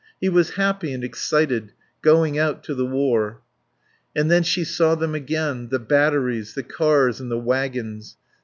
He 0.19 0.29
was 0.29 0.55
happy 0.55 0.93
and 0.93 1.03
excited, 1.03 1.73
going 2.01 2.35
out 2.35 2.63
to 2.63 2.73
the 2.73 2.87
war. 2.87 3.43
And 4.15 4.31
she 4.47 4.63
saw 4.63 4.95
them 4.95 5.13
again: 5.13 5.67
the 5.69 5.77
batteries, 5.77 6.55
the 6.55 6.63
cars 6.63 7.19
and 7.19 7.29
the 7.29 7.37
wagons. 7.37 8.17